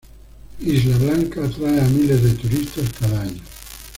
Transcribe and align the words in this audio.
Isla 0.61 0.97
Blanca 0.97 1.43
atrae 1.45 1.79
a 1.79 1.83
miles 1.87 2.23
de 2.23 2.31
turistas 2.33 2.89
cada 2.99 3.21
año. 3.21 3.41